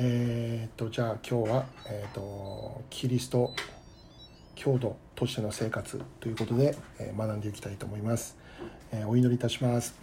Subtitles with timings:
[0.00, 3.52] えー、っとじゃあ今日は、えー、っとキリスト
[4.54, 8.36] 郷土としての生活ということで、えー、学んでいきたいと思います、
[8.92, 9.96] えお祈りいたします。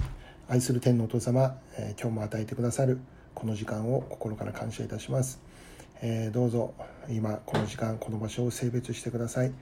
[0.48, 2.98] 愛する天のお父様、え今日も与えてくださる
[3.34, 5.38] この時間を心から感謝いたします、
[6.00, 6.72] えどうぞ
[7.10, 9.52] 今この時間この場所を性別してください、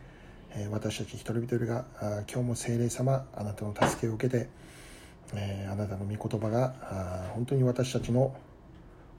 [0.55, 4.49] え私たち一人一人があ今日も聖霊様あなたの助けを受けて、
[5.35, 8.37] えあなたの御言葉があ本当に私たちの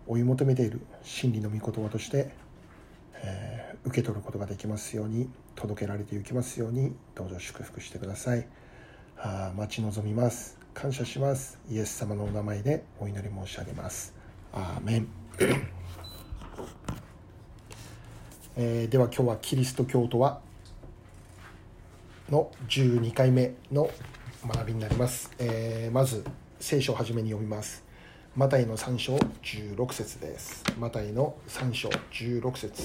[0.08, 2.32] 追い求めている真理の御言葉として、
[3.16, 8.48] えー、受け取ることができますように届けられていきますようにどうぞ祝福してください。
[9.18, 10.58] あ待ち望みます。
[10.74, 11.60] 感謝します。
[11.70, 14.14] イエス様のお名前でお祈り申し上げます。
[14.54, 15.08] アーメン、
[18.58, 20.42] えー、では今日はキリスト教徒は
[22.30, 23.90] の12回目の
[24.46, 26.26] 学びになります、えー、まず
[26.60, 27.91] 聖書をはじめに読みます。
[28.34, 30.64] マタイの3章16節です。
[30.80, 32.82] マタイの3章16節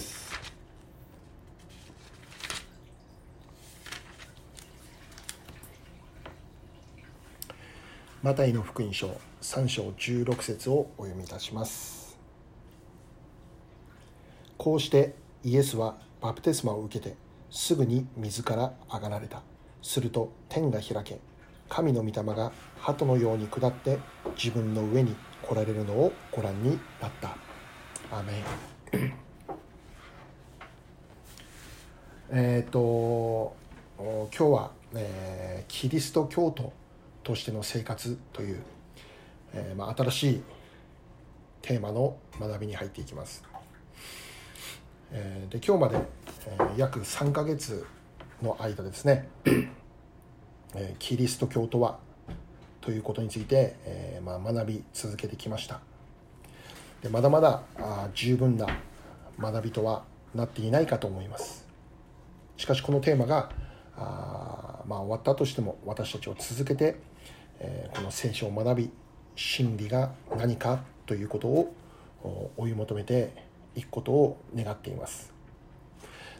[8.24, 12.18] マタイの福音書3章16節をお読みいたします。
[14.56, 17.14] こうしてイエスはバプテスマを受けて
[17.52, 19.42] すぐに水から上がられた。
[19.80, 21.20] すると天が開け、
[21.68, 24.00] 神の御霊が鳩のように下って
[24.36, 27.36] 自分の上に来られるのをご覧になった。
[28.10, 28.32] アメ
[29.00, 29.12] ン
[32.30, 33.56] えっと
[33.98, 36.72] 今日は、えー、キリスト教徒
[37.24, 38.62] としての生活という、
[39.54, 40.42] えーまあ、新しい
[41.62, 43.42] テーマの学びに入っていきます。
[45.10, 45.98] えー、で今日まで、
[46.46, 47.86] えー、約3か月
[48.42, 49.28] の間ですね、
[50.74, 51.98] えー、キリスト教とは
[52.86, 55.80] ということについて、えー、まあ、学び続けてきました。
[57.02, 58.68] でまだまだあ十分な
[59.40, 60.04] 学びとは
[60.36, 61.66] なっていないかと思います。
[62.56, 63.50] しかしこのテーマが
[63.96, 67.00] あ、まあ、終わったとしても私たちを続けて、
[67.58, 68.90] えー、この聖書を学び
[69.34, 71.74] 真理が何かということを
[72.56, 73.32] 追い求めて
[73.74, 75.32] いくことを願っています。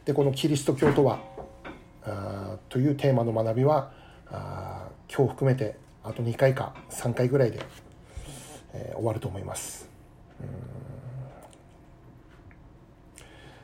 [0.05, 1.19] でこのキリスト教とは
[2.05, 3.91] あというテーマの学びは
[4.29, 7.59] あ今日含めてあと2回か3回ぐらいで、
[8.72, 9.89] えー、終わると思います。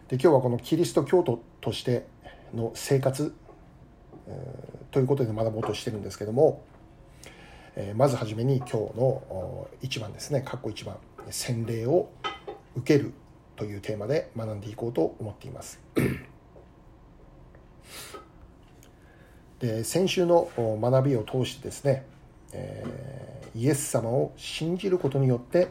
[0.08, 2.06] で今日はこのキリスト教徒として
[2.52, 3.34] の生活、
[4.90, 6.62] ということで学ぼうとしてるんですけども、
[7.76, 10.96] えー、まずはじめに今日の1番ですね括弧1番
[11.30, 12.10] 洗礼を
[12.76, 13.12] 受ける
[13.56, 15.80] というテーマで学んでいこうと思っています。
[19.60, 22.04] で先週の学びを通してですね
[22.52, 25.68] えー、イエス様を信じることによって、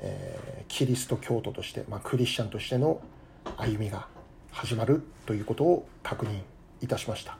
[0.00, 3.00] えー、キリスト教徒として、まあ、クリスチャンとしての
[3.56, 4.06] 歩みが
[4.50, 6.40] 始まるということを確認
[6.80, 7.38] いたしました。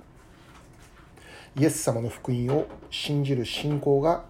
[1.56, 4.24] イエス様の福音を信じる信仰が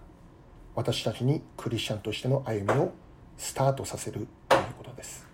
[0.75, 2.93] 私たちにクリスチャンとしての歩みを
[3.39, 5.27] スタートさせるということです。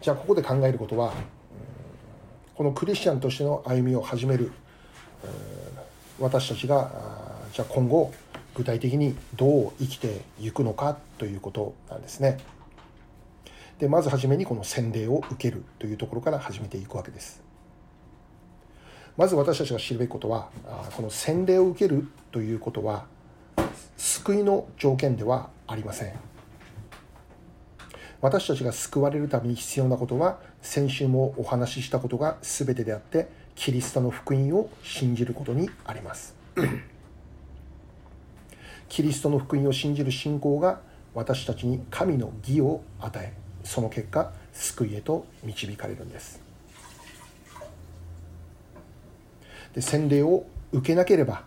[0.00, 1.12] じゃあここで考えることは
[2.56, 4.50] このクリスチャンとしての歩みを始める
[6.18, 6.90] 私たちが
[7.52, 8.12] じゃあ今後
[8.54, 12.38] 具体的にどう生きていくのかということなんですね。
[13.78, 17.42] でまず初めにこの洗礼を受けるというところから始めていくわけです。
[19.16, 20.48] まず私たちが知るべきことは
[20.96, 23.06] この洗礼を受けるということは
[23.96, 26.12] 救いの条件ではありません。
[28.20, 36.34] 私たちが救われるために必要なことは先週もお話ししたことが全てであってキリストの福音を信じることにあります。
[38.88, 40.80] キリストの福音を信じる信仰が
[41.14, 43.32] 私たちに神の義を与え
[43.64, 46.40] その結果救いへと導かれるんです。
[49.74, 51.44] で洗礼を受けなければ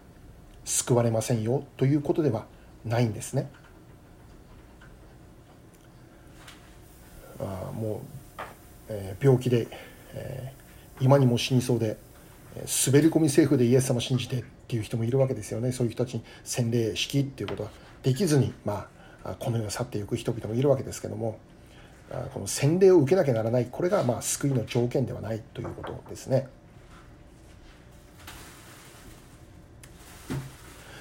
[0.64, 2.46] 救われませんよということでは
[2.84, 3.50] ないんですね。
[7.40, 8.01] あも
[8.40, 8.42] う、
[8.90, 9.68] えー、病気で、
[10.13, 10.64] えー
[11.01, 11.97] 今にも死にそうで
[12.56, 17.69] 滑り込み政府でイエス様信じてっていう人もいるわけですよねそういう人たちに洗礼式っていうことは
[18.03, 18.88] できずに、ま
[19.24, 21.39] あ、この世を去っていく人々もいるわけですけども
[22.33, 26.47] この洗礼を受けなきゃならないこれがまあ救いの条件ではないということですね。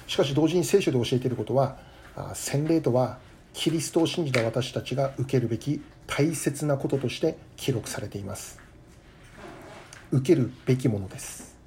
[0.07, 1.77] しかし同時に聖書で教えていることは
[2.33, 3.17] 洗礼とは
[3.53, 8.64] キリストを信じた私たちが受けるべき大切なこととして記録されています。
[10.15, 11.57] 受けるべきものです。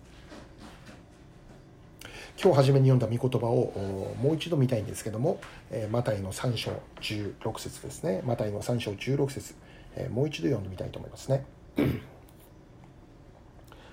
[2.43, 5.39] 今日初めに読んだ御言葉をもう一度見たいんですけども、
[5.71, 6.71] えマタイの3章
[7.03, 8.23] 16節ですね。
[8.25, 9.55] マタイの3章16節、
[9.97, 11.45] えもう一度読んでみたいと思いますね。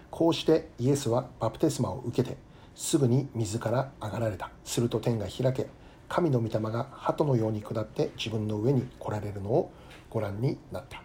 [0.10, 2.38] こうしてイエスはバプテスマを受けて
[2.76, 4.52] すぐに水から上がられた。
[4.64, 5.68] すると天が開け
[6.08, 9.74] 神の御霊が鳩のように下って自分の上に来られるのを
[10.10, 11.02] ご覧になった、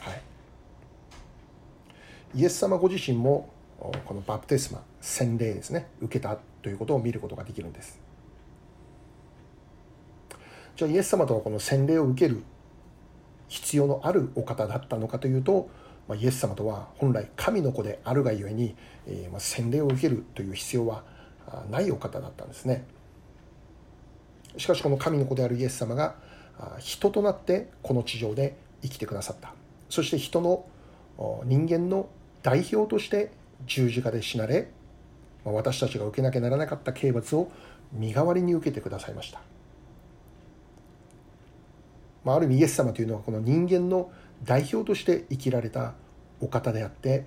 [0.00, 0.22] はい、
[2.34, 3.48] イエス様ご自身も
[3.78, 8.00] このバプテスマ洗礼ですね受けたということを見ることができるんです。
[10.76, 12.42] じゃあイエス様とはこの洗礼を受ける
[13.46, 15.68] 必要のあるお方だったのかというと、
[16.08, 18.74] まあ、イエス様とは本来神の子であるがゆえに、
[19.06, 21.04] えー、まあ洗礼を受けるという必要は
[21.70, 22.84] ないお方だったんですね。
[24.56, 26.16] しかしこの神の子であるイエス様が
[26.78, 29.54] 人となってこの地上で生きてくださった。
[29.88, 30.66] そして人の
[31.44, 32.08] 人間の
[32.44, 33.32] 代表として
[33.66, 34.68] 十字架で死なれ
[35.44, 37.50] 私たちが受けなきゃならなかった刑罰を
[37.90, 39.40] 身代わりに受けてくださいました、
[42.22, 44.12] まあ、ある意味イエス様というのはこの人間の
[44.44, 45.94] 代表として生きられた
[46.40, 47.24] お方であって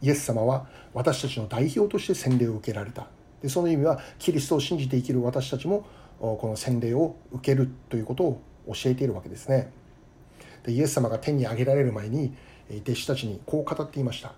[0.00, 3.08] イエス様は私たちの代表として洗礼を受けられた。
[3.42, 5.84] でその意味はキリストを信じて生きる私たちも
[6.18, 9.70] この洗礼を受けるということを教えているわけですね。
[10.64, 12.34] でイエス様が天に上げられる前に
[12.82, 14.32] 弟子たちにこう語っていました。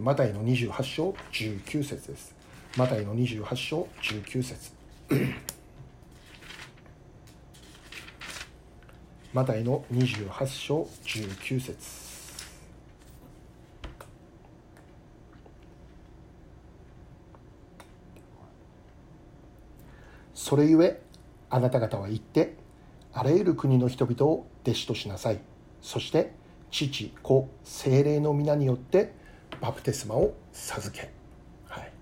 [0.00, 2.44] マタイの28章19節です。
[2.76, 4.72] マタイの28章19節
[9.32, 11.76] マタイの28章19節
[20.34, 21.00] それゆえ
[21.48, 22.56] あなた方は言って
[23.14, 25.38] あらゆる国の人々を弟子としなさい。
[25.80, 26.32] そして
[26.70, 29.14] 父子精霊の皆によって
[29.60, 31.10] バプテスマを授け、
[31.68, 31.92] はい、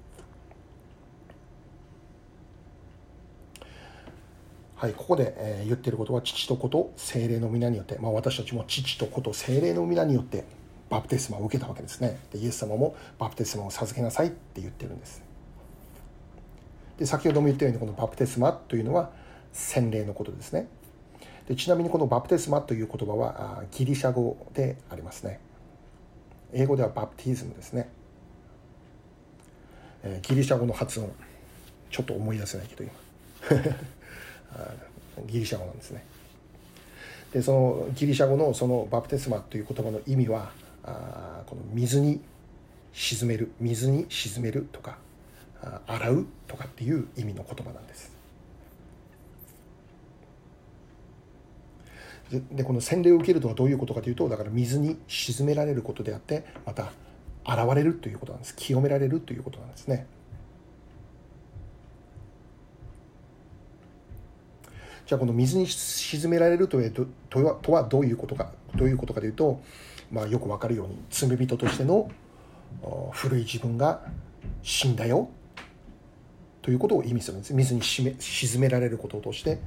[4.74, 10.44] はい、ここで、えー、言ってることは父と子と精霊の皆によって、まあ、私たちも父と子と精霊の皆によって
[10.88, 12.18] バプテスマを受けたわけですね。
[12.32, 15.22] でイエス様もバプテスマを授けなさいって言ってるんです。
[16.98, 19.10] で先ほども言ったようにこのバプテスマというのは
[19.52, 20.68] 洗礼のことですね。
[21.48, 25.40] でちなみにこのバプテスマという言葉はギリシャ語でありますね。
[26.52, 27.88] 英語ではバプティズムですね、
[30.02, 31.10] えギリシャ語の発音。
[31.90, 32.92] ちょっと思い出せないけど今。
[35.26, 36.04] ギリシャ語なんですね。
[37.32, 40.52] でそのギリシャ語のそのバプテスマという言葉の意味は
[40.84, 42.20] あこの水に
[42.92, 44.98] 沈める水に沈めるとか
[45.86, 48.12] 洗うとかっていう意味の言葉なんです。
[52.40, 56.92] でこの洗礼を受けるとはどういうことかというとだから水に沈められることであってまた
[57.44, 58.56] 現れるということなんです。
[58.56, 60.06] 清められるということなんですね。
[65.04, 69.60] じゃあこの水に沈められるとはとはどういうことかどういうことかというと、
[70.10, 72.10] まあ、よくわかるように罪人としての
[73.10, 74.00] 古い自分が
[74.62, 75.28] 死んだよ
[76.62, 77.52] ということを意味するんです。
[77.52, 79.58] 水に沈められることとして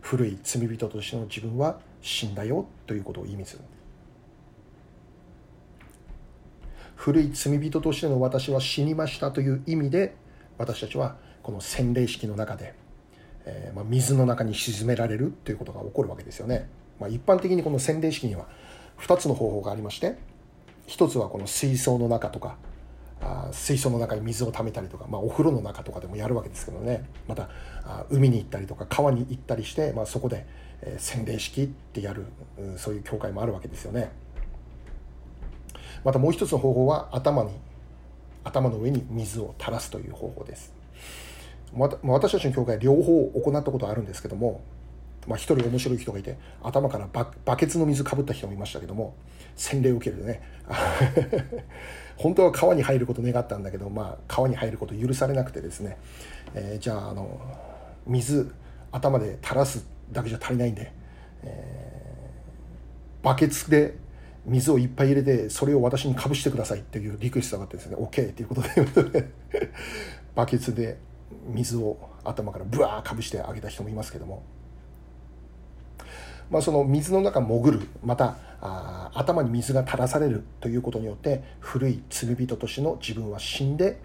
[0.00, 3.62] 古い罪人としての自分は死んだよということを意味する。
[6.96, 10.14] 古い罪人としての私は死にましたという意味で
[10.58, 12.74] 私たちはこの洗礼式の中で、
[13.44, 16.68] えー、まあ、水の中に沈められるということが起こるわけですよね、
[17.00, 18.46] まあ、一般的にこの洗礼式には
[19.00, 20.16] 2つの方法がありまして
[20.86, 22.56] 1つはこの水槽の中とか
[23.20, 27.04] あ水槽の中に水を溜めたりとか、まあ、お風呂の中とかでもやるわけですけどね。
[27.26, 27.48] また
[27.84, 30.46] あ海に行ったりとか川に行ったりして、まあ、そこで、
[30.82, 32.26] えー、洗礼式ってやる
[32.76, 34.10] そういう教会もあるわけですよね。
[36.04, 37.50] またもう一つの方法は頭に
[38.44, 40.72] 頭の上に水を垂らすという方法です。
[42.02, 44.60] 私たちの教会両方行ったことあるんですけども
[45.26, 47.08] まあ、一人面白い人がいて頭から
[47.44, 49.14] バケツの水かぶった人もいましたけども
[49.56, 50.42] 洗礼を受けるでね
[52.16, 55.96] 本当は川に入ること願ったんだけど、まあ、川に入ること許されなくてですね、
[56.54, 57.40] えー、じゃああの
[58.06, 58.50] 水
[58.92, 60.92] 頭で垂らすだけじゃ足りないんで、
[61.42, 63.96] えー、バケツで
[64.46, 69.30] 水をいっぱい入れてそれを私にかぶしてくださいっていうリクエストがあってですね OK っていうことで
[70.34, 70.98] バケツで
[71.46, 74.42] 水を頭からブワーかぶしてあげた人もいますけども。
[76.50, 83.98] まあ、その水の中潜るまたあ頭に水が垂らされるということによって古い罪人としての自分は死んで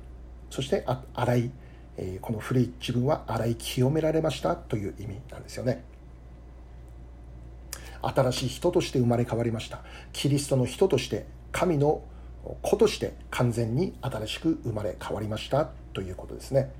[0.49, 1.51] そしてあ洗い、
[1.97, 5.83] えー、この古い自分は洗い清められましたという意味なんですよね。
[8.01, 9.81] 新しい人として生まれ変わりました。
[10.13, 12.01] キリストの人として神の
[12.61, 16.71] 子として完全に新しく生まれ変わりましたということですね。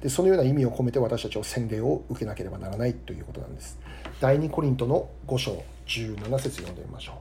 [0.00, 3.78] でそのような意味を込めて私たちは洗礼を受けなければならないということなんです。
[4.20, 7.16] 第2コリントの5章17節読んでみましょう。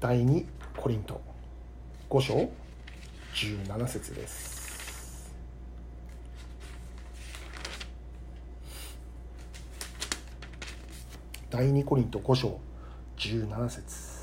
[0.00, 0.44] 第2
[0.76, 1.20] コリント
[2.08, 2.50] 5章
[3.34, 4.49] 17節です。
[11.50, 12.60] 第2コリント5章
[13.16, 14.20] 17節。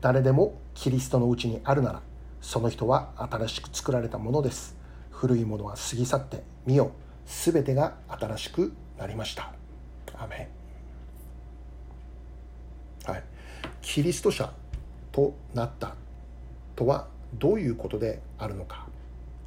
[0.00, 2.02] 誰でもキリストのうちにあるなら
[2.40, 4.74] その人は新しく作られたものです。
[5.10, 6.92] 古いものは過ぎ去って見よ
[7.26, 9.52] すべてが新しくなりました。
[10.16, 10.48] アメ
[13.04, 13.24] はい。
[13.82, 14.50] キリスト者
[15.12, 15.94] となった
[16.76, 18.86] とはどういうことであるのか。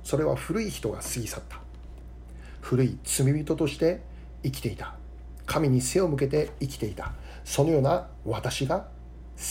[0.03, 1.68] それは古い人が過ぎ去った。
[2.61, 4.01] 古い罪人として
[4.43, 4.95] 生きていた。
[5.45, 7.13] 神に背を向けて生きていた。
[7.43, 8.87] そのような私が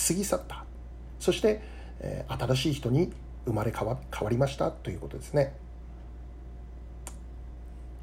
[0.08, 0.64] 過ぎ去った。
[1.18, 1.60] そして、
[2.00, 3.12] え、新しい人に
[3.44, 5.54] 生まれ変わ変わりましたということですね。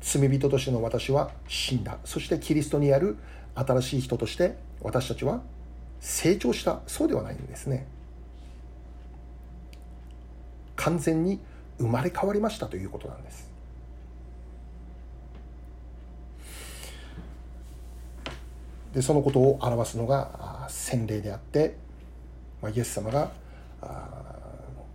[0.02, 1.98] 罪人としての私は死んだ。
[2.04, 3.18] そしてキリストにある
[3.56, 5.42] 新しい人として私たちは
[6.00, 6.82] 成長した。
[6.88, 7.88] そうではないんですね。
[10.76, 11.40] 完全に
[11.80, 13.55] 生まれ変わりましたということなんです。
[18.96, 21.76] でそのことを表すのが洗礼であって、
[22.62, 23.30] まあ、イエス様が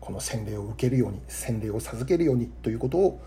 [0.00, 3.20] この洗礼を受けるように洗礼を授けるようにということを、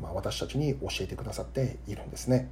[0.00, 2.48] まあ、私たちに教えてくださっているんですね。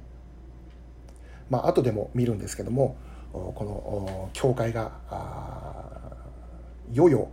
[1.49, 2.97] まあ後でも見るんですけども
[3.33, 4.91] この教会が
[6.93, 7.29] いよいよ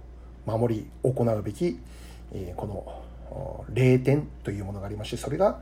[0.46, 1.78] 守り行うべき
[2.56, 3.04] こ
[3.36, 5.60] の霊典というものがありましてそれが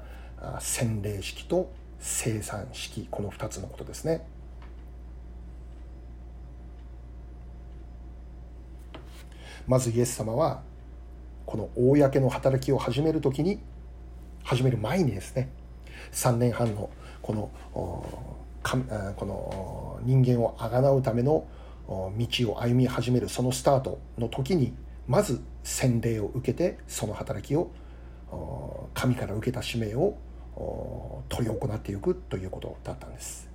[0.60, 4.24] 洗礼式と生産式この2つのことですね。
[9.70, 10.62] まずイエス様は
[11.46, 13.60] この公の働きを始める時に
[14.42, 15.48] 始める前にですね
[16.10, 16.90] 3年半の
[17.22, 17.52] この
[18.64, 21.46] この人間をあがなうための
[21.86, 22.06] 道
[22.50, 24.74] を歩み始めるそのスタートの時に
[25.06, 27.70] まず洗礼を受けてその働きを
[28.92, 30.16] 神から受けた使命を
[31.30, 33.48] 執り行っていくということだったんです。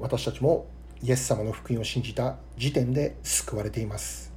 [0.00, 0.66] 私たちも
[1.04, 4.32] イエス様の福音を信じた時点で救われています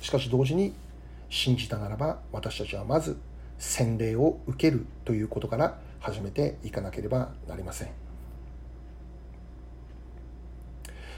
[0.00, 0.74] しかし同時に
[1.30, 3.16] 信じたならば私たちはまず
[3.58, 7.90] 洗礼を受けるということから始めていかなければなりません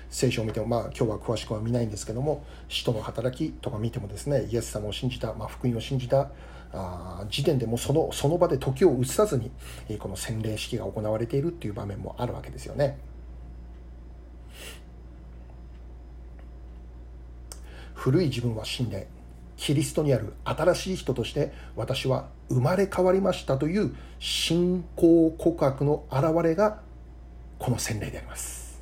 [0.09, 6.31] 聖書を見ても、まあ、今日は詳しくは見ないんですけども使徒の働きとか見てもですねイエス様を信じた、まあ、福音を信じた
[6.73, 9.51] あ時点でもそのその場で時を移さずに
[9.99, 12.99] この洗礼式が行われているっていう場面もあるわけですよね。
[18.07, 19.09] 古い自分は死んで
[19.57, 26.83] キリストにある新しい人として私は生まれ変わりましたという信仰告白の表れが
[27.59, 28.81] この洗礼であります。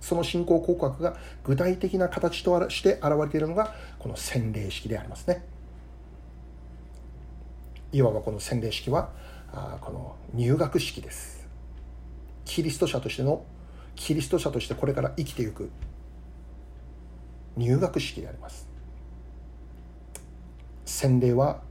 [0.00, 1.14] その信仰告白が
[1.44, 5.44] 具体的な形として現れているのがこの洗礼式でありますね。
[7.92, 9.10] いわばこの洗礼式は
[9.82, 11.46] この入学式です。
[12.46, 13.44] キリスト者としての
[13.96, 15.68] キリスト者としてこれから生きていく
[17.56, 18.66] 入学式であります。
[20.84, 21.62] 洗礼は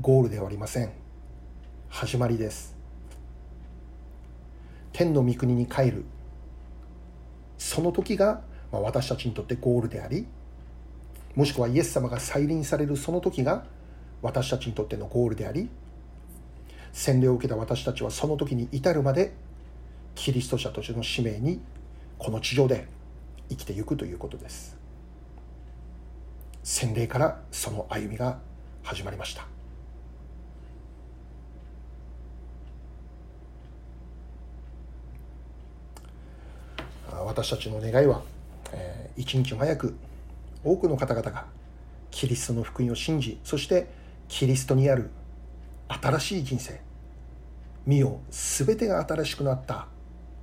[0.00, 0.90] ゴールではありません。
[1.88, 2.76] 始まりです。
[4.92, 6.04] 天の御国に帰る。
[7.58, 8.42] その時が、
[8.72, 10.26] ま、私たちにとってゴールであり
[11.34, 13.64] もしくはイエス様が再臨されるその時が
[14.22, 15.68] 私たちにとってのゴールであり
[16.92, 19.32] 洗礼を受けた私たちはその時に至るまで
[20.14, 21.60] キリスト者としての使命に
[22.18, 22.88] この地上で
[23.48, 24.77] 生きていくということです。
[26.62, 28.38] 洗礼からその歩みが
[28.82, 29.46] 始まりました。
[37.24, 38.22] 私たちの願いは、
[38.72, 39.96] えー、一日も早く
[40.64, 41.46] 多くの方々が
[42.10, 43.86] キリストの福音を信じそして
[44.28, 45.10] キリストにある
[45.88, 46.80] 新しい人生
[47.86, 49.86] 身を全てが新しくなった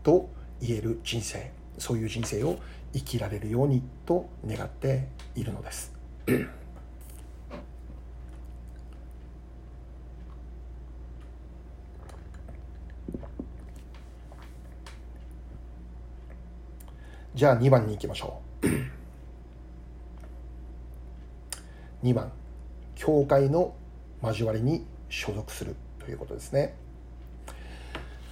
[0.04, 0.30] と
[0.62, 2.58] 言える人生そういう人生を
[2.94, 5.95] 生きられるようにと願っているのです。
[17.36, 18.66] じゃあ2番に行きましょう。
[22.08, 22.32] 2番
[22.96, 23.76] 教会の
[24.24, 26.74] 交わりに所属するということですね。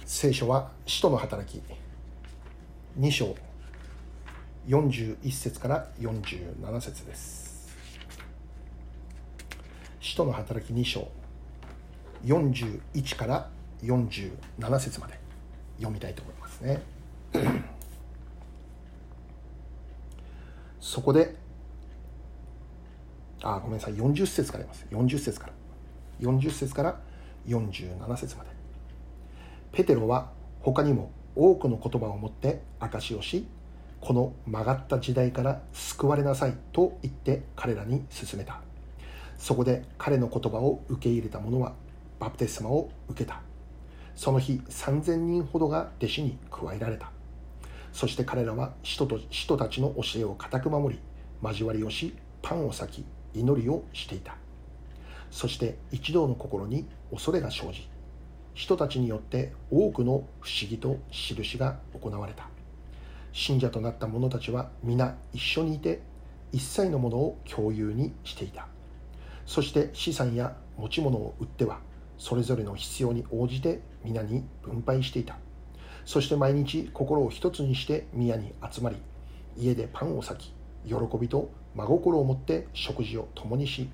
[0.04, 1.62] 聖書は使徒の働き。
[2.98, 3.36] 2章
[4.66, 7.43] 41節から47節です。
[10.04, 11.08] 使徒の働き2章。
[12.26, 13.48] 41から
[13.82, 15.18] 47節まで。
[15.78, 16.82] 読みたいと思いますね。
[20.78, 21.34] そこで
[23.42, 23.94] あごめんなさい。
[23.94, 24.84] 40節からいます。
[24.90, 25.52] 40節から。
[26.20, 27.00] 40節から
[27.46, 28.50] 47節まで。
[29.72, 33.48] ペテロは他にも多くの言葉を持って証しをし
[34.02, 38.60] この曲がった時代から救われなさいと言って彼らに勧めた。
[39.44, 41.74] そこで彼の言葉を受け入れた者は
[42.18, 43.42] バプテスマを受けた。
[44.16, 47.10] その日3000人ほどが弟子に加えられた。
[47.92, 51.02] そして彼らは使徒と使徒たちの教えを固く守り
[51.42, 54.34] 交わりをしパンを裂き祈りをしていた。
[55.30, 57.86] そして一同の心に恐れが生じ
[58.54, 62.48] 人たちによって多くの不思議と印が行われた。
[63.34, 66.00] 信者となった者たちは皆一緒にいて
[66.50, 68.68] 一切のものを共有にしていた。
[69.46, 71.78] そして資産や持ち物を売っては
[72.18, 75.36] それぞれの必要に応じて皆に分配していた。
[76.04, 78.96] そして毎日心を一つにして宮に集まり
[79.56, 80.52] 家でパンを裂き
[80.86, 83.88] 喜びと真心を持って食事を共にし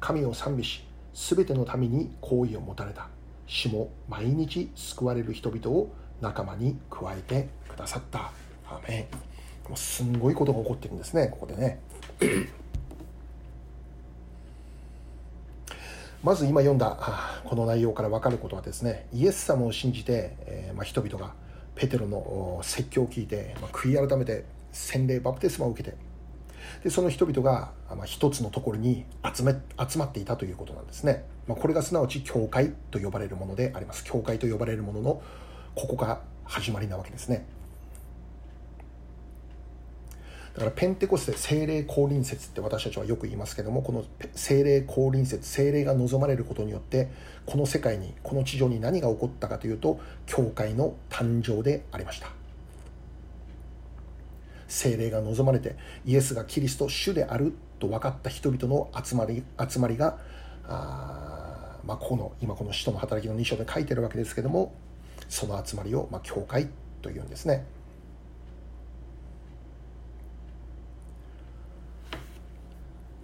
[0.00, 3.08] 神を賛美し全ての民に好意を持たれた。
[3.46, 5.88] 主も毎日救われる人々を
[6.20, 8.32] 仲間に加えてくださった。
[8.66, 9.68] アメン。
[9.68, 11.80] もうすんごいことが起こってるんですねここでね。
[16.22, 16.96] まず今読んだ
[17.44, 21.34] この内容から分かることはですねイエス様を信じて、えー、まあ、人々が
[21.74, 25.96] ペテロの説教を聞いて、まあ、悔い改めて洗礼バプテスマを受けて
[26.84, 29.54] でその人々が、まあ、一つのところに集め
[29.88, 34.04] 集まっていたということなんですね、まあ、これがすなわち教会と呼ばれるものであります。
[34.04, 35.22] 教会と呼ばれるものの
[35.74, 37.46] ここが始まりなわけですね。
[40.54, 47.08] だからペンテコステ精霊降臨説って私たちはよく言いますけどもこの精霊降臨説精霊が望まれることによって
[47.46, 52.28] この世界にこの地上に何が起こったかというと教会の誕生でありました
[54.68, 60.18] 精霊が望まれてイエスがキリスト主であると分かった人々の集まり集まりが
[60.68, 64.74] あ、まあ、この今この使徒の働きの2章で書いてるわけですけども
[65.28, 66.68] その集まりを、まあ、教会
[67.00, 67.64] というんですね。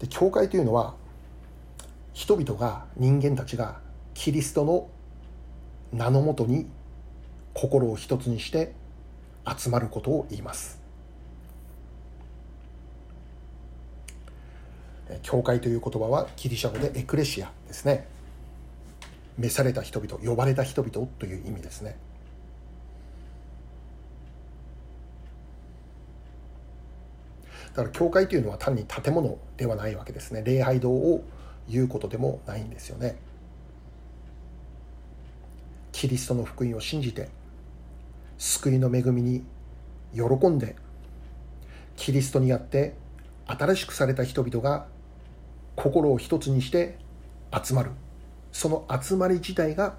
[0.01, 0.95] で教会というのは
[2.13, 3.81] 人々が人間たちが
[4.15, 4.89] キリストの
[5.93, 6.67] 名のもとに
[7.55, 8.73] 心を一つにして
[9.47, 10.79] 集まることを言います。
[15.23, 18.07] 教会という言葉はギリシャ語でエクレシアですね。
[19.39, 21.97] 召された人々呼ばれた人々という意味ですね。
[27.75, 30.43] だから教会というのは単に建物ではないわけですね。
[30.45, 31.25] 礼拝堂を
[31.69, 33.17] 言うことでもないんですよね。
[35.93, 37.29] キリストの福音を信じて
[38.39, 39.45] 救いの恵みに
[40.15, 40.77] 喜んで
[41.97, 42.95] キリストにあって
[43.47, 44.87] 新しくされた人々が
[45.75, 46.99] 心を一つにして
[47.53, 47.91] 集まる。
[48.53, 49.97] その集まり自体が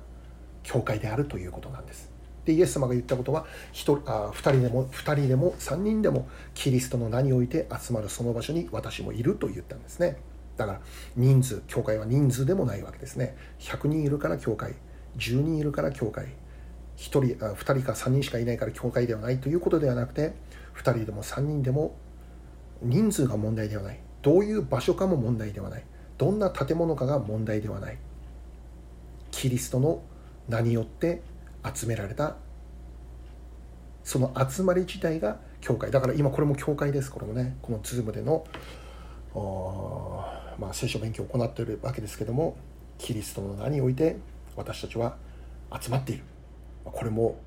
[0.63, 2.09] 教会であるということなんです。
[2.49, 10.17] でイエス様が言ったことは 1, あ2人でも2人でも3人でもキリストの名において集まるその場所に私もいると言ったんですね。
[10.57, 10.81] だから
[11.15, 13.37] 人数教会は人数でもないわけですね。
[13.59, 14.73] 100人いるから教会
[15.17, 16.25] 10人いるから教会
[16.97, 20.33] 1人あ2人か3人しかいないから教会ではないということではなくて
[20.75, 21.95] 2人でも3人でも
[22.81, 23.99] 人数が問題ではない。
[24.23, 25.83] どういう場所かも問題ではない。
[26.17, 27.97] どんな建物かが問題ではない。
[29.29, 30.01] キリストの
[30.47, 31.21] 名によって
[31.73, 32.35] 集められた
[34.03, 35.91] その集まり自体が教会。
[35.91, 37.57] だから今これも教会ですこれもね。
[37.61, 38.45] このズームでの
[40.57, 42.57] まあ、聖書勉強を行っているわけですけども
[42.97, 44.17] キリストの名において
[44.55, 45.15] 私たちは
[45.79, 46.23] 集まっている。
[46.83, 47.39] これも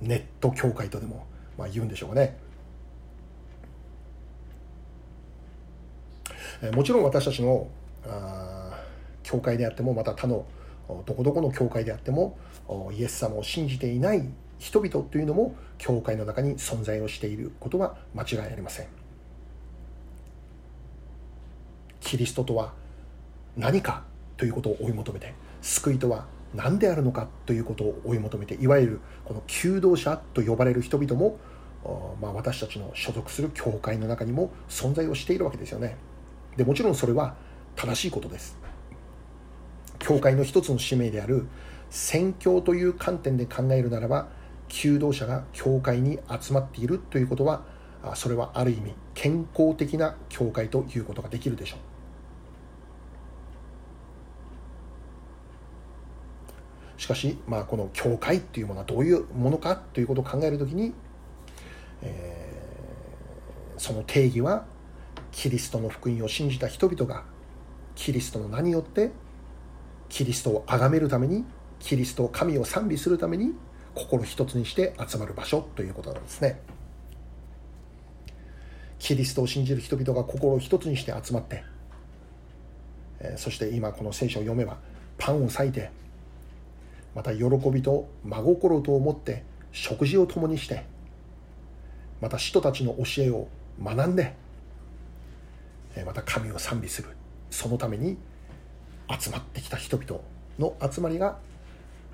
[0.00, 1.26] ネット教会とでも、
[1.58, 2.36] まあ、言うんでしょうかね。
[6.72, 7.68] もちろん私たちの
[9.22, 10.46] 教会であってもまた他の
[10.88, 12.38] どこどこの教会であっても
[12.92, 18.86] イエス様を信じていない人々というのも教会の中に存在をしていることは間違いありません。
[22.00, 22.72] キリストとは
[23.56, 24.04] 何か
[24.36, 31.38] ということを追い求めて救いとは何であるのかということを追い求めていわゆるこの求道者と呼ばれる人々も、
[32.20, 35.96] まあ、私たちの所属する教会の中にも存在をしているわけですよね。
[36.56, 37.34] でもちろんそれは
[37.74, 38.56] 正しいことです。
[40.04, 41.46] 教会の一つの使命である
[41.88, 44.28] 宣教という観点で考えるならば
[44.68, 47.64] 求道者が教会に集まっているということは
[48.14, 51.76] それはある意味健康的な教会ということができるでしょ
[56.98, 57.00] う。
[57.00, 60.92] しかし、まあ、この教会っていうものはどういうものかということを考えるときに、
[62.02, 64.66] えー、その定義は
[65.32, 67.24] キリストの福音を信じた人々が
[67.94, 69.10] キリストの名によって
[70.14, 71.44] キリストを崇めるために
[71.80, 73.50] キリストを神を賛美するために
[73.96, 76.60] 心一つにして集まる場所ということなんですね。
[79.00, 81.64] キリストを信じる人々が心を一つにして集まって
[83.36, 84.76] そして今この聖書を読めば
[85.18, 85.90] パンを裂いて
[87.16, 90.84] また喜びと真心と思って食事を共にして
[92.20, 93.48] また使徒たちの教えを
[93.82, 94.36] 学んで
[96.06, 97.08] また神を賛美する。
[97.50, 98.16] そのために
[99.08, 100.20] 集まってきた人々
[100.58, 101.38] の集まりが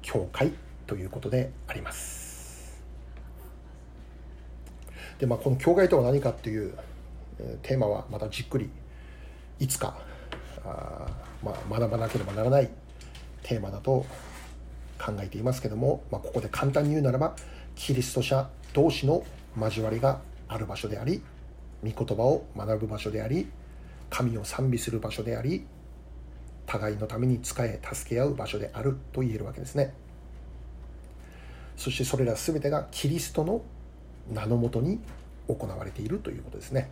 [0.03, 0.53] 教会
[0.87, 2.81] ということであります。
[5.19, 6.75] で、まあ、この教会とは何かっていう
[7.63, 8.71] テーマはまたじっくり
[9.59, 9.99] いつか
[10.65, 11.07] あ、
[11.45, 12.71] まあ、学ばなければならない
[13.43, 14.07] テーマだと
[14.99, 17.35] 考えていますけども、まあ、ここで簡単に言うならば
[17.75, 19.25] キリスト者同士の
[19.59, 21.23] 交わりがある場所であり
[21.83, 23.49] 御言葉を学ぶ場所であり
[24.11, 25.65] 神を賛美する場所であり
[26.71, 29.93] 互いのために仕え助け合う場所であると言えるわけですね。
[31.77, 33.63] そしてそれら全てがキリストの
[34.33, 35.01] 名のもとに
[35.49, 36.89] 行われているということですね。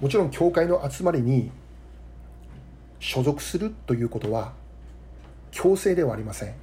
[0.00, 1.52] もちろん教会の集まりに
[2.98, 4.54] 所属するということは
[5.52, 6.54] 強制ではありません。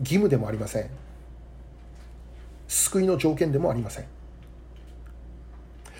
[0.00, 0.90] 義務でもありません。
[2.72, 4.06] 救いの条件でもありません。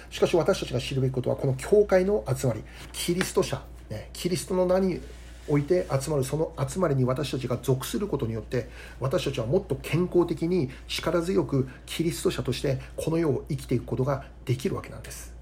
[0.09, 5.01] しかし私たちが知るべきことはこの教会の集まりキリスト者、ね、キリストの名に
[5.49, 8.69] おいて集まるその集まりに私たちが属することによって
[9.01, 15.33] 私たちはもっと健康的に力強くキリスト者としてこの世を生きていくことができるわけなんです。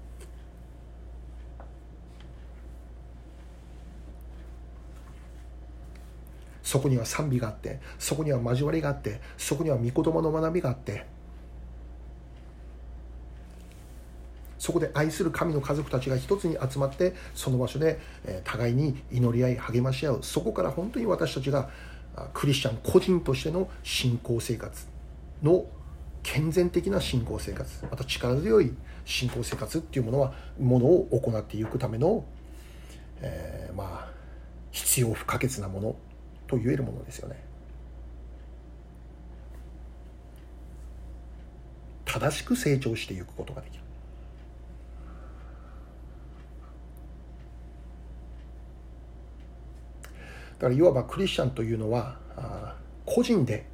[6.61, 11.05] そこには賛美があってそこには交わりがあってそこには御言葉の学びがあって
[14.61, 17.99] そこで愛する神の家族たちが一つに集まってその場所で
[18.43, 20.19] 互いに祈り合い励まし合う。
[20.21, 21.71] そこから本当に私たちが
[22.31, 24.85] クリスチャン個人としての信仰生活
[25.41, 25.65] の
[26.21, 28.71] 健全的な信仰生活また力強い
[29.03, 32.23] 信仰生活っていうものはものを行っていくための、
[33.19, 34.11] えー、まあ
[34.69, 35.95] 必要不可欠なもの
[36.45, 37.43] と言えるものですよね。
[42.05, 43.80] 正しく成長していくことができる。
[50.61, 52.19] だからいわばクリスチャンというのは
[53.03, 53.65] 個人で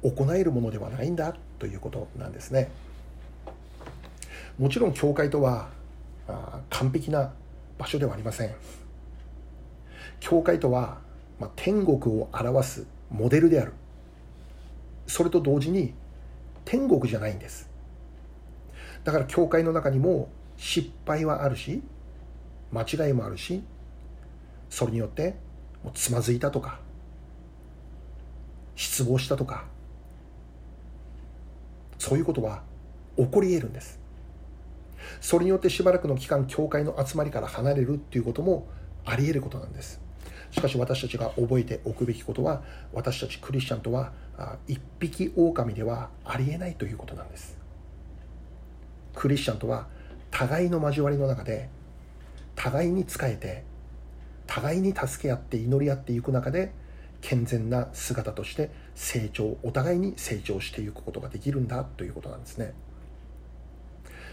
[0.00, 2.70] 行えるものではないんだということなんですね。
[4.56, 5.68] もちろん教会とは
[6.70, 7.32] 完璧な
[7.76, 8.54] 場所ではありません。
[10.20, 10.98] 教会とは、
[11.40, 13.72] まあ、天国を表すモデルである。
[15.08, 15.92] それと同時に
[16.64, 17.68] 天国じゃないんです。
[19.02, 21.82] だから教会の中にも失敗はあるし
[22.70, 23.64] 間違いもあるし
[24.72, 25.34] それによって
[25.84, 26.80] もうつまずいたとか
[28.74, 29.66] 失望したとか
[31.98, 32.62] そういうことは
[33.18, 34.00] 起こり得るんです。
[35.20, 38.66] それによってしばらくの期間教会の集まりから離れるっていうことも
[39.04, 40.00] あり得ることなんです。
[40.50, 42.62] しかし私たちが覚えておくべきことは
[42.94, 44.12] 私たちクリスチャンとは
[44.66, 47.58] 一匹狼ではありえないということなんです。
[49.14, 49.86] クリスチャンとは
[50.30, 51.68] 互いの交わりの中で
[52.56, 53.70] 互いに仕えて
[54.54, 56.74] 互いに助け合って祈り合っていく中で
[57.22, 62.74] 健全な姿として成長お互いに成長していくことができるんだということなんですね。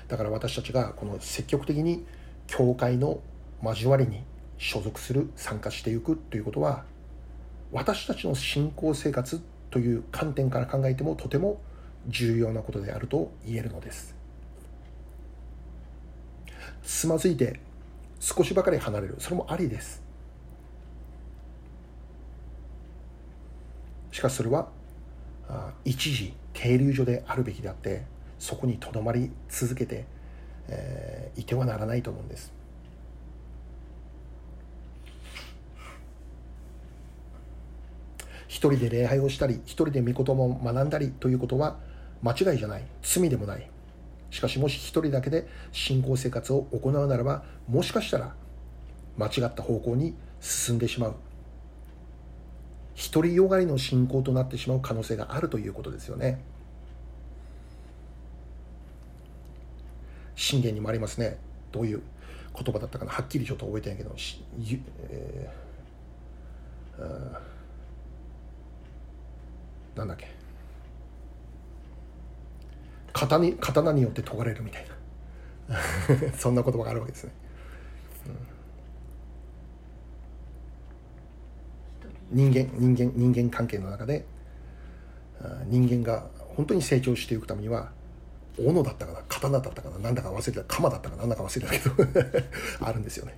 [0.10, 2.06] だから私たちがこの積極的に
[2.48, 3.22] 教会の
[3.64, 4.24] 交わりに
[4.58, 6.84] 所属する参加していくということは
[7.72, 11.62] 私たちの信仰生活という観点から考えてもとても
[12.10, 14.14] 重要なことであると言えるのです。
[16.84, 17.62] つまずいて
[18.20, 19.16] 少しばかり離れる。
[19.20, 20.09] それもありです。
[24.20, 24.68] しかしそれは
[25.86, 28.04] 一時停留所であるべきであって
[28.38, 30.06] そこにとどまり続けて、
[30.68, 32.52] えー、いてはならないと思うんです。
[38.50, 41.78] 一人で礼拝をしたり一人で御言葉を学んだりということは
[42.22, 42.84] 間違いじゃない。
[43.02, 43.72] 罪でもない。
[44.32, 48.36] しかしもし一人だけで信仰生活を行うならばもしかしたら
[49.16, 51.16] 間違った方向に進んでしまう。
[53.14, 56.42] 独りよがりの信仰となってしまう可能性があるということですよね。
[60.36, 61.38] 信玄にもありますね。
[61.72, 62.02] どういう
[62.54, 63.12] 言葉だったかな。
[63.12, 64.16] はっきりちょっと覚えてないけど、
[65.10, 67.40] えー、
[69.98, 70.28] なんだっけ。
[73.14, 75.00] 刀に刀によって研がれるみたいな。
[76.38, 77.32] そんな言葉があるわけですね、
[78.28, 78.30] う
[82.08, 84.26] ん、人間人間人間関係の中で
[85.68, 87.92] 人間が本当に成長していくためには
[88.60, 92.46] 斧だったかな刀だったかななんだか忘れてた鎌だったかなんだか忘れたけど
[92.86, 93.38] あるんですよね。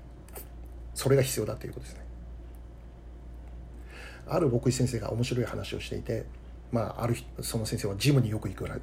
[0.94, 2.02] それが必要だということですね。
[4.28, 6.26] ある牧師先生が面白い話をしていて
[6.72, 8.78] まあ、あるその先生はジムによく行くら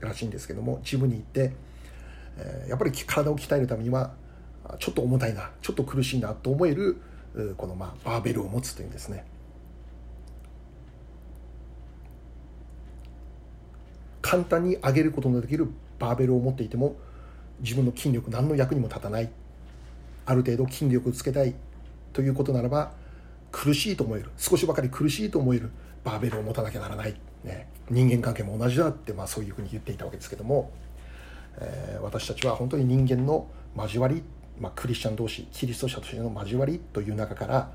[0.00, 1.52] らしいんですけどもジムに行って、
[2.36, 4.12] えー、やっぱり体を鍛えるためには
[4.78, 7.00] ちょっと重たいなちょっと苦しいなと思える
[7.56, 9.24] この、まあ、バーベルを持つというんですね。
[14.20, 16.96] 簡単に上げることのできるバーベルを持っていても
[17.60, 19.30] 自分の筋力何の役にも立たない。
[20.26, 21.54] ある程度筋力をつけたい
[22.12, 22.92] ということならば
[23.50, 24.30] 苦しいと思える。
[24.36, 25.70] 少しばかり苦しいと思える
[26.04, 30.70] バーベルを持たなきゃならない、ね、人間関係も同じだって、まあ、そういうふうに言っていたわけですけども、
[31.58, 33.46] えー、私たちは本当に人間の
[33.76, 34.22] 交わり、
[34.60, 37.72] まあ、クリスチャン同士キリスト者としての交わりという中から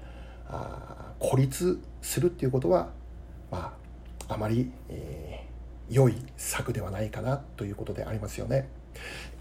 [0.48, 2.90] あ孤立するっていうことは、
[3.50, 3.76] ま
[4.28, 8.68] あ、あまり、えー、良い策ではないかなということでありますよね。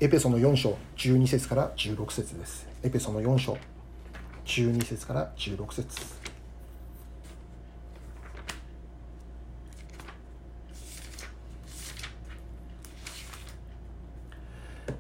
[0.01, 2.67] エペソの4章12節から16節です。
[2.83, 3.59] エペソの4章
[4.45, 6.23] 12節から16節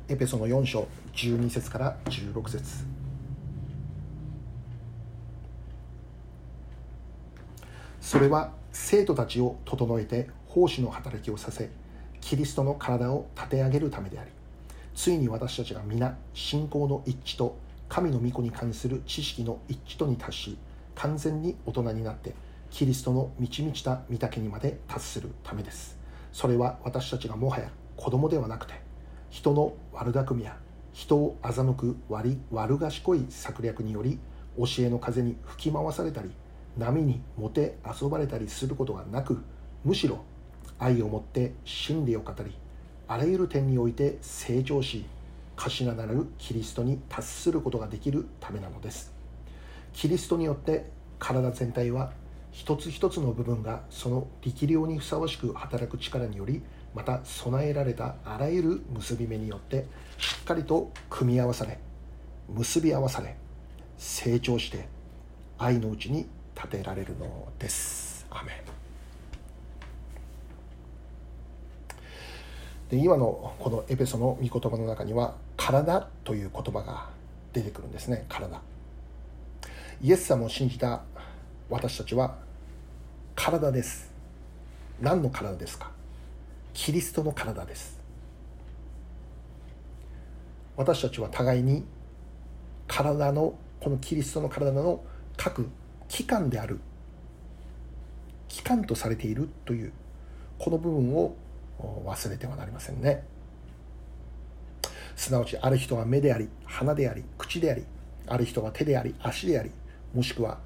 [0.09, 2.85] エペソの4章12節から16節。
[8.01, 11.71] それは生徒たちを整えて奉仕の働きをさせ
[12.21, 14.31] キリストの体を立て上げるためであり
[14.95, 17.57] ついに私たちが皆信仰の一致と
[17.89, 20.59] 神の御子に関する知識の一致とに達し
[20.95, 22.35] 完全に大人になって
[22.71, 25.99] キリストの満ち満ちた御岳にまで達するためです。
[26.33, 28.75] それは私たちがもはや子供ではなくて
[29.31, 30.57] 人の悪巧みや
[30.93, 34.19] 人を欺く悪悪賢い策略により
[34.59, 36.31] 教えの風に吹き回されたり
[36.77, 39.43] 波にもて遊ばれたりすることがなく
[39.85, 40.25] むしろ
[40.79, 42.53] 愛をもって真理を語り
[43.09, 45.05] あらゆる点において成長し
[45.57, 49.13] 頭なるキリストに達することができるためなのです。
[49.93, 52.13] キリストによって体全体は
[52.51, 56.63] 一つ一つの部分がその力量にふさわしく働く力により
[56.95, 59.87] また備えられたあらゆる結び目によって
[60.23, 61.79] しっかりと組み合わされ
[62.49, 63.35] 結び合わされ
[63.99, 64.87] 成長して
[65.59, 68.25] 愛のうちに立てられるのです。
[68.31, 68.63] アメ
[72.89, 77.09] で今のこのエペソの御言葉の中には「体」という言葉が
[77.53, 78.25] 出てくるんですね。
[78.29, 78.61] 体。
[80.03, 81.03] イエス様を信じた
[81.69, 82.37] 私たちは
[83.35, 84.11] 体です。
[85.01, 85.91] 何の体ですか？
[86.75, 88.02] キリストの体です。
[90.83, 91.85] 私たちは互いに
[92.89, 95.05] 体のこのキリストの体の
[95.37, 95.69] 各
[96.09, 96.81] 器官である
[98.49, 99.93] 器官とされているという
[100.59, 101.37] この部分を
[102.05, 103.25] 忘れてはなりませんね。
[105.15, 107.85] すなわちある人は目であり鼻であり口であり
[108.27, 109.71] ある人は手であり足であり
[110.13, 110.59] もしくは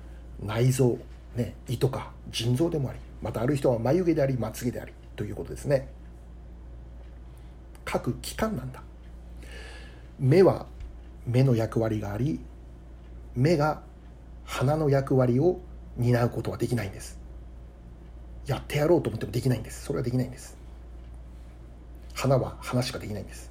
[0.42, 0.96] 内臓、
[1.34, 5.88] ね、胃とか腎臓でもありまたある人は眉毛でありまつげでありということですね。
[7.84, 8.82] 各機関なんだ。
[10.18, 10.66] 目は
[11.26, 12.40] 目の役割があり
[13.34, 13.82] 目が
[14.44, 15.60] 鼻の役割を
[15.96, 17.18] 担うことはできないんです。
[18.46, 19.84] やってやろうと思ってもできないんです。
[19.84, 20.56] それはできないんです。
[22.14, 23.50] 花は花しかできないんです。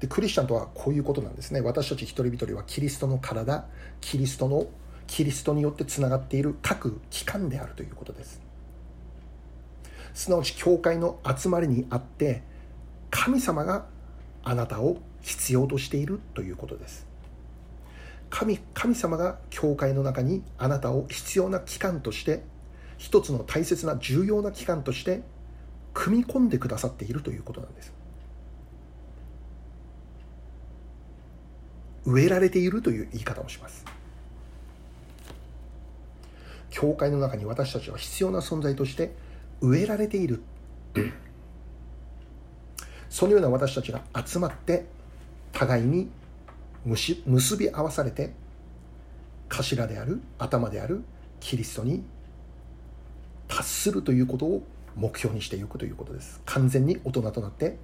[0.00, 1.60] でクリスチャンとはこういうことなんですね。
[1.60, 3.64] 私たち一人一人はキリストの体
[4.00, 4.66] キリストの
[5.06, 8.40] キリストによってつながっている各機関であるということです。
[10.12, 12.42] すなわち教会の集まりにあって
[13.10, 13.86] 神様が
[14.44, 17.06] あなたを必要としているということです。
[18.28, 22.42] 神神様が教会の中にあなたを必要な機関として
[22.98, 25.22] 一つの大切な重要な機関として
[25.94, 27.92] 組み込んでくださっているということなんです。
[32.04, 33.84] 植えられているという言い方をします。
[36.68, 39.14] 教会の中に私たちは必要な存在として
[39.62, 40.42] 植えられている。
[43.08, 44.92] そのような私たちが集まって
[45.54, 46.10] 互いに
[46.84, 48.34] 結び合わされて
[49.48, 51.02] 頭である頭である
[51.40, 52.04] キリストに
[53.48, 54.62] 達するということを
[54.96, 56.40] 目標にしていくということです。
[56.44, 57.76] 完全に大人となって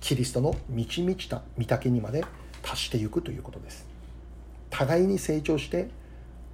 [0.00, 2.24] キリストの満ち満ちた御丈にまで
[2.60, 3.86] 達していくということです。
[4.70, 5.90] 互いに成長して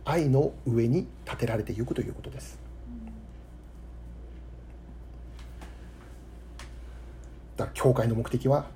[0.04, 2.58] 愛の上に立てられていくということです。
[7.56, 8.66] だから教会の目的は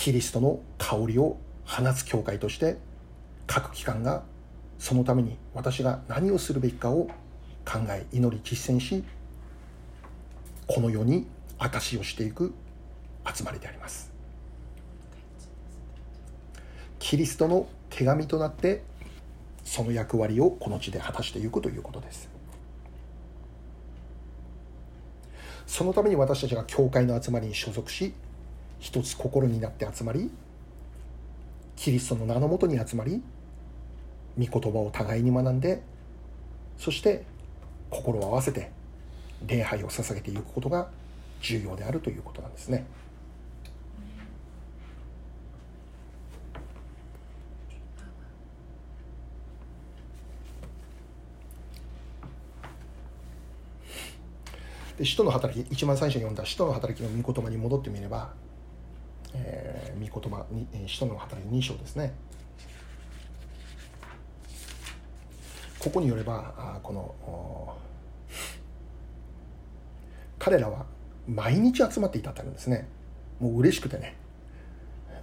[0.00, 1.36] キリストの香りを
[1.66, 2.78] 放つ教会として
[3.46, 4.22] 各機関が
[4.78, 7.10] そのために私が何をするべきかを
[7.66, 9.04] 考え祈り実践し
[10.66, 11.26] この世に
[11.58, 12.54] 証しをしていく
[13.30, 14.10] 集まりであります。
[16.98, 18.82] キリストの手紙となって
[19.64, 22.30] その役割をこの地で果たしていくということです。
[25.66, 28.14] そのために私たちが教会の集まりに所属し
[28.80, 30.30] 一つ心になって集まり
[31.76, 33.22] キリストの名のもとに集まり
[34.38, 35.82] 御言葉を互いに学んで
[36.78, 37.24] そして
[37.90, 38.70] 心を合わせて
[39.46, 40.88] 礼拝を捧げていくことが
[41.40, 42.86] 重要であるということなんですね。
[54.98, 58.34] で使徒の働き一番最初に読んだ使徒の働きの御言葉に戻ってみれば、
[60.00, 62.12] 御言葉に使徒の働き2章ですね。
[65.78, 67.78] ここによればあこの
[70.38, 70.86] 彼らは
[71.28, 72.88] 毎日集まっていたってあるんですね。
[73.38, 74.16] もう嬉しくてね。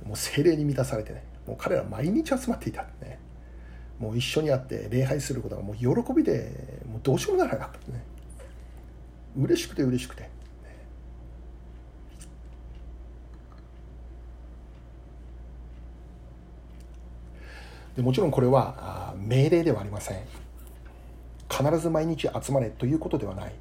[0.05, 1.23] もう精霊に満たされてね。
[1.45, 3.19] もう彼ら毎日集まっていたね。
[3.99, 8.03] もう一緒に会って礼拝することがもう喜びでもうどうしようもならなかったね。
[9.35, 10.29] 嬉しくて嬉しくて、
[17.97, 20.21] でもちろんこれは命令ではありません。
[21.49, 23.55] 必ず毎日集まれということではない。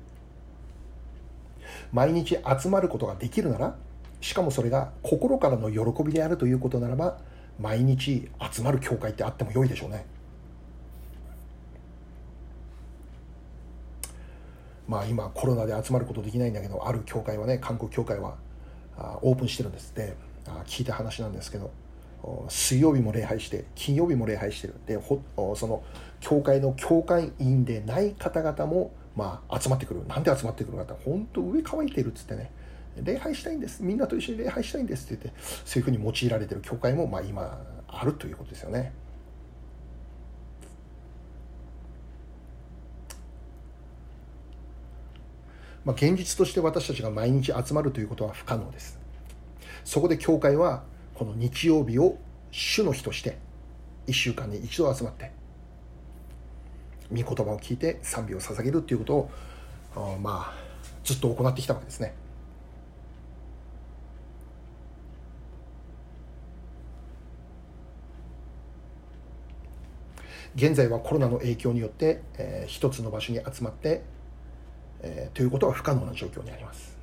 [1.91, 3.77] 毎日集まることができるなら
[4.21, 7.19] しかもそれが心からの喜びであるということならば
[7.59, 10.05] 毎日集まる教会ってあっても良いでしょうね。
[14.87, 18.37] まあ今コロナで集まることできないんだけどある教会はね韓国教会は
[19.23, 20.15] オープンしてるんですって。
[20.67, 21.71] 聞いた話なんですけど。
[22.49, 24.99] 水曜日も礼拝して金曜日も礼拝してるで
[25.55, 25.83] その
[26.21, 32.51] 教会の教会員でない方々もまあ、集まってくるなんで集まってくるかって本当上乾いてるっつってね
[33.03, 37.59] 礼拝したいんですみんなと一緒に礼拝したいんですって言ってそういうふうに用いられてる教会もまあ今
[37.89, 38.93] あるということですよね。
[45.85, 48.99] まあ、現実として私たちが毎日集まるということは不可能です。
[49.85, 50.83] そこで教会は
[51.17, 52.19] この日曜日を
[52.51, 53.39] 主の日として
[54.07, 55.33] 1週間に一度集まって
[57.11, 59.31] 御言葉を聞いて賛美を捧げるっていうこ
[59.95, 60.55] とをまあ
[61.05, 62.15] ずっと行ってきたわけですね。
[70.55, 74.03] 現在はコロナの影響によって、えー、一つの場所に集まって、
[75.03, 76.97] えー、ということは不可能な状況にあります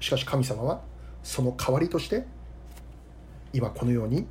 [0.00, 0.82] しかし神様は
[1.22, 2.24] その代わりとして
[3.52, 4.26] 今このように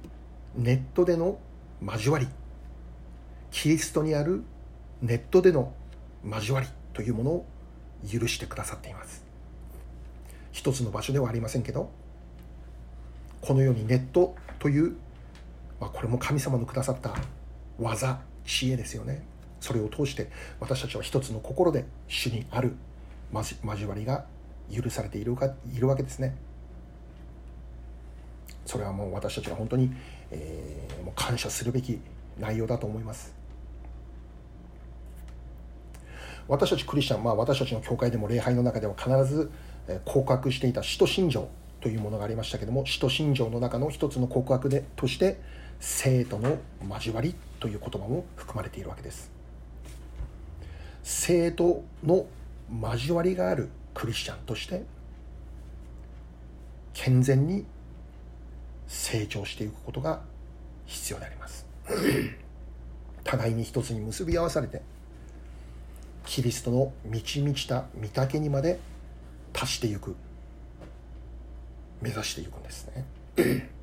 [0.56, 1.40] ネットでの
[1.82, 2.28] 交わり
[3.52, 4.44] キリストにある
[5.02, 5.74] ネットでの
[6.26, 7.46] 交わりというものを
[8.10, 9.24] 許してくださっています。
[10.52, 11.92] 一つの場所ではありませんけど
[13.42, 14.96] このようにネットという、
[15.80, 17.16] まあ、これも神様のくださった
[17.80, 19.24] 技知恵ですよね。
[19.62, 20.30] それを通して
[20.60, 22.76] 私たちは一つの心で主にある
[23.34, 24.26] 交わりが
[24.74, 25.36] 許されている
[25.74, 26.36] いるわけですね。
[28.70, 29.92] それはもう私たちが本当に、
[30.30, 32.00] えー、もう感謝するべき
[32.38, 33.34] 内容だと思います。
[36.48, 39.50] 私たちクリスチャン、まあ、私たちの教会でも礼拝の中では必ず
[40.06, 41.50] 告白していた使徒信条
[41.82, 45.42] というものがありましたけども使徒信条の中の一つの告白でとして
[45.80, 49.32] 生徒の交わりという言葉も含まれているわけです。
[51.02, 52.28] 生徒の
[52.84, 54.84] 交わりがあるクリスチャンとして
[56.94, 57.66] 健全に
[58.90, 60.22] 成長していくことが
[60.86, 61.66] 必要であります。
[63.24, 64.82] 互いに一つに結び合わされて
[66.26, 68.80] キリストの満ち満ちた御丈にまで
[69.54, 70.16] 達していく
[72.02, 73.06] 目指していくんですね。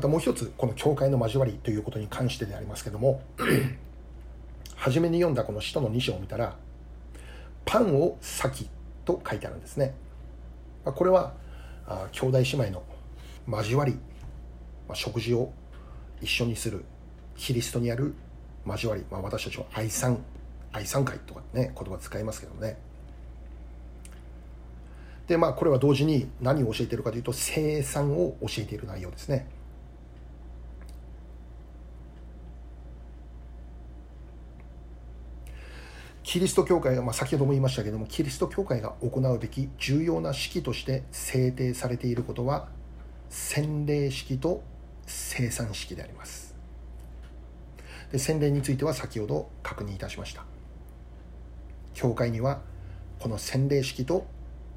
[0.00, 3.20] またもう一つこの教会の交わりということに関してでありますけども
[4.74, 6.56] 初めに読んだこの使徒の2章を見たら
[7.66, 8.70] パンを先
[9.04, 9.92] と書いてあるんですね。
[10.86, 11.34] まこれは
[12.12, 12.82] 兄弟姉妹の
[13.46, 13.98] 交わり
[14.88, 15.52] ま食事を
[16.22, 16.82] 一緒にする
[17.36, 18.14] キリストにある
[18.66, 20.24] 交わり、まあ、私たちは愛産
[20.72, 22.78] 愛産会とかね言葉使いますけどね。
[25.26, 29.59] でまあこれは同時に何を教えているかというと生産を教えている内容ですね。
[36.30, 42.68] キリスト教会が、まあ、先ほども言いましたけどもキリスト教会が行うべき重要な式として制定されていることは
[43.28, 44.62] 洗礼式と
[45.06, 46.54] 生産式であります。
[48.12, 50.44] で洗礼については先ほど確認いたしました。
[51.94, 52.60] 教会には
[53.18, 54.24] この洗礼式と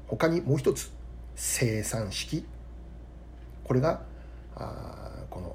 [0.08, 0.90] 他にもう一つ
[1.36, 2.44] 生産式。
[3.62, 4.02] これが
[4.56, 5.54] あこの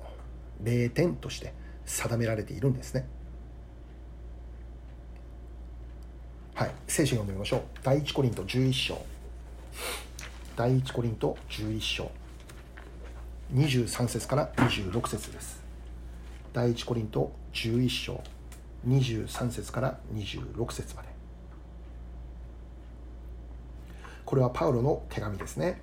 [0.64, 3.06] 0点として定められているんですね。
[6.60, 6.72] はい。
[6.90, 7.62] 聖書読んでみましょう。
[7.84, 8.98] 第一コリント11章。
[10.58, 12.12] 第一コリント11章。
[13.54, 15.64] 23節から26節です。
[16.52, 18.22] 第一コリント11章。
[18.86, 21.08] 23節から26節まで。
[24.26, 25.80] これはパウロの手紙ですね。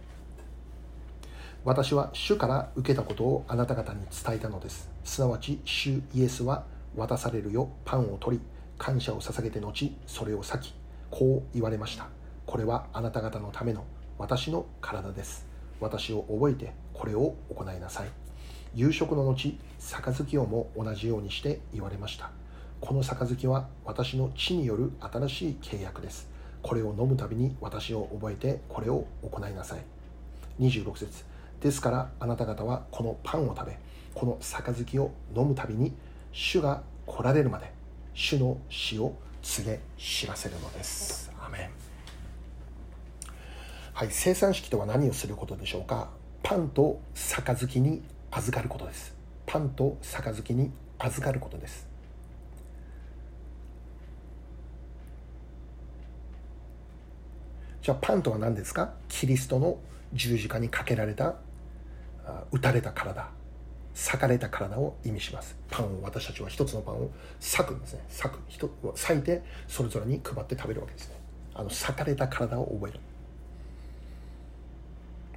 [1.64, 4.90] 私は主から受けたことをあなた方に伝えたのです。
[5.04, 10.74] すなわち主イエスは渡されるよパンを取り感謝を捧げて後それを裂き
[11.10, 12.08] こう言われました。
[12.46, 13.84] これはあなた方のための
[14.18, 15.46] 私の体です。
[15.80, 18.08] 私を覚えてこれを行いなさい。
[18.74, 22.30] 夕食の後杯をも同じようにして言われました。
[22.80, 26.28] この杯は私の血による新しい契約です。
[26.62, 29.80] これを飲むたびに私を覚えてこれを行いなさい。
[30.60, 31.24] 26節。
[31.60, 33.78] ですからあなた方はこのパンを食べ
[34.14, 35.94] この杯を飲むたびに
[36.32, 37.72] 主が来られるまで
[38.18, 41.30] 主の死を告げ知らせるのです。
[41.38, 41.70] アメン。
[43.92, 46.08] はい生産式とは何をすることでしょうか。
[46.42, 49.14] パンと杯に預かることです。
[49.44, 51.86] パンと杯に預かることです。
[57.82, 58.94] じゃあパンとは何ですか？
[59.08, 59.76] キリストの
[60.14, 61.34] 十字架にかけられた
[62.50, 63.28] 打たれた体。
[63.96, 65.56] 裂かれた体を意味します。
[65.70, 68.04] パンを私たちは一つのパンを裂くんですね。
[68.10, 68.38] 裂く。
[68.94, 71.16] 裂いてそれぞれに配って食べるわけですね。
[71.54, 73.00] あの裂かれた体を覚える。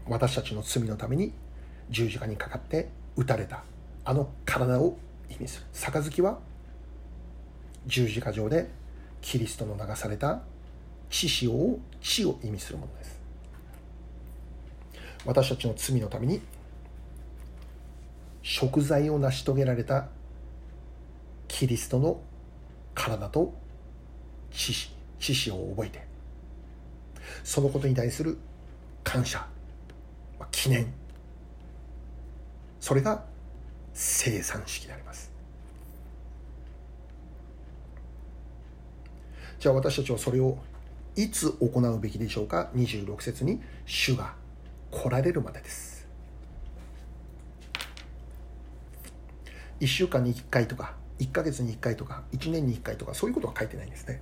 [0.07, 1.31] 私たちの罪のために
[1.89, 3.63] 十字架にかかって打たれた。
[4.03, 4.97] あの体を
[5.29, 5.65] 意味する。
[5.71, 6.39] 杯は
[7.85, 8.69] 十字架上で
[9.21, 10.41] キリストの流された
[11.09, 13.19] 血潮を血を意味するものです。
[15.25, 16.41] 私たちの罪のために
[18.51, 20.07] 食材を成し遂げられた
[21.47, 22.19] キリストの
[22.95, 23.53] 体と
[24.49, 24.73] 知
[25.19, 26.03] 識を覚えて
[27.43, 28.39] そのことに対する
[29.03, 29.45] 感謝
[30.49, 30.91] 記念。
[32.79, 33.23] それが
[33.93, 35.31] 生産式であります。
[39.59, 40.57] じゃあ私たちはそれを
[41.15, 44.33] いつ行うべきでしょうか？26節に主が
[44.89, 45.88] 来られるまでです。
[49.79, 54.21] 1週間に1回とか1ヶ月に1回とか1年に1回とかそういうことは書いてないんですね。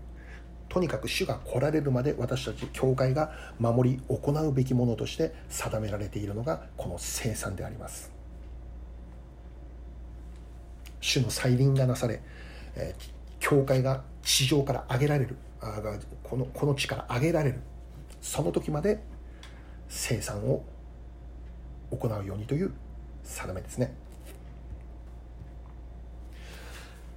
[0.69, 8.11] とにかく主が来られるまで私たち教会が守り行うべきものとして定められているのがこの生産であります。
[10.99, 12.21] 主の再臨がなされ、
[12.75, 15.81] えー、教会が地上から上げられるあ
[16.23, 17.59] このこの地から上げられる
[18.21, 19.01] その時まで
[19.87, 20.63] 生産を
[21.91, 22.73] 行うようにという
[23.23, 23.93] 定めですね。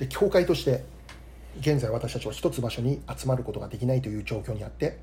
[0.01, 0.83] で教会として
[1.61, 4.99] 現在私たちは一つ場所に集まることができないという状況にあって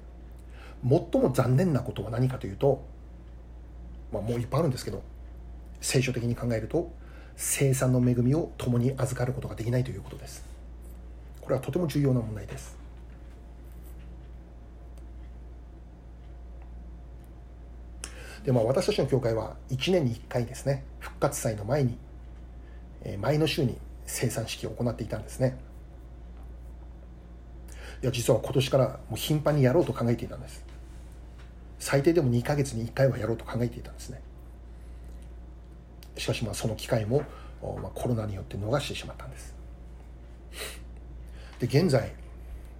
[0.83, 2.83] 最も残念なことは何かというと、
[4.11, 5.03] まあ、もういっぱいあるんですけど
[5.81, 6.91] 聖書的に考えると
[7.35, 10.43] 生産の恵みを共に預かることができないということです。
[11.41, 12.75] これはとても重要な問題です。
[18.43, 21.97] でまあ私たちの教会は1年に1回ですね復活祭の前に
[23.19, 23.77] 前の週に
[24.07, 25.57] 生産式を行っていたんですね。
[28.01, 30.65] いや実は今年からもう頻繁にやろうと考えていたんです。
[31.77, 34.21] 最低でも2ヶ月に1回はやろうと考えていたんですね。
[36.17, 37.23] しかしまあその機会も、
[37.61, 39.55] まあ、コロナによって逃してしまったんです。
[41.59, 42.13] で現在、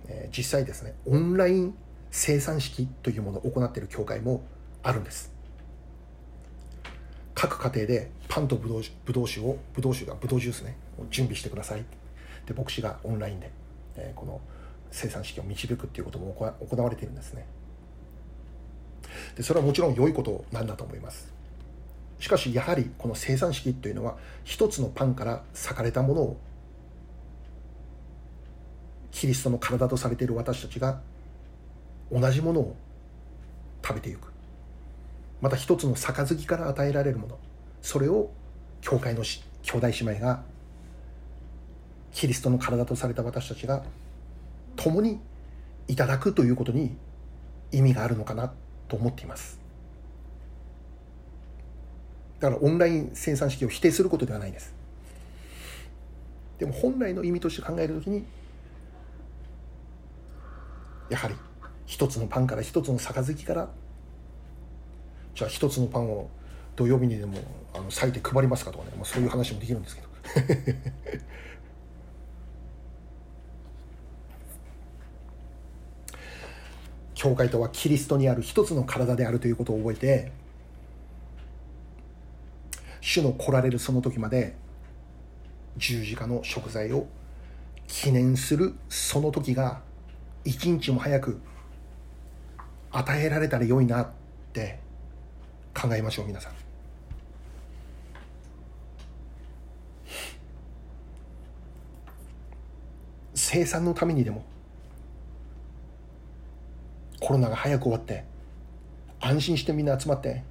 [0.07, 1.75] えー、実際ですねオンライン
[2.09, 4.43] 生産式というものを行っている教会も
[4.81, 5.36] あるんです。
[7.39, 10.75] 各家庭でパンとブドウブドウ酒をブドウ酒がブドウジュースね
[11.11, 11.85] 準備してください。
[12.47, 13.51] で牧師がオンラインで、
[13.95, 14.41] えー、この
[14.89, 17.45] 生産式を導くっていうことも行われているんですね。
[19.35, 21.31] でそれはもちろん良いことなんだと思います。
[22.19, 26.37] しかしやはりこの生産式というのは一つのパンから裂かれたものを
[29.11, 31.01] キリストの体とされている私たちが
[32.11, 32.75] 同じものを
[33.83, 34.36] 食べていく。
[35.41, 37.37] また一つの杯から与えられるもの。
[37.81, 38.31] それを
[38.81, 40.43] 教会の兄弟姉妹が
[42.11, 43.83] キリストの体とされた私たちが
[44.75, 45.19] 共に
[45.87, 46.95] いただくということに
[47.71, 48.51] 意味があるのかな
[48.87, 49.59] と思っています。
[52.39, 54.73] だからオンライン生産式を否定することではないです。
[56.59, 58.25] でも本来の意味として考えるときに
[61.09, 61.35] やはり
[61.85, 63.69] 一つのパンから一つの杯から
[65.37, 66.27] じゃあ一つのパンを
[66.75, 67.37] 土曜日にでも
[67.71, 70.07] あの裂いて配りますかとかね、まあ、そういう話もできるんですけど。
[77.13, 80.31] 教会とはキリストにある一つの体であるということを覚えて
[83.01, 84.55] 主の来られるその時まで
[85.77, 87.07] 十字架の食材を
[87.87, 89.81] 記念するその時が
[90.45, 91.41] 一日も早く
[92.91, 94.09] 与えられたら良いなっ
[94.53, 94.86] て
[95.79, 96.53] 考えましょう皆さん。
[103.35, 104.43] 生産のためにでも
[107.19, 108.25] コロナが早く終わって
[109.19, 110.43] 安心してみんな集まって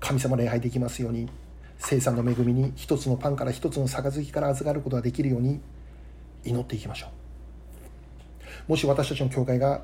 [0.00, 1.28] 神様礼拝できますように
[1.78, 5.60] 生産の恵みに一つのパンから一つの杯から預かることができるように
[6.44, 8.70] 祈っていきましょう。
[8.70, 9.82] もし私たちの教会が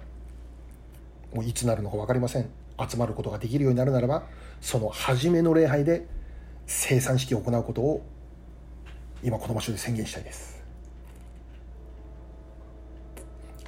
[1.32, 2.65] もういつなるのか分かりません。
[2.78, 4.26] 集まることができるようになるならば
[4.60, 6.06] その初めの礼拝で
[6.66, 8.04] 生産式を行うことを
[9.22, 10.56] 今この場所で宣言したいです。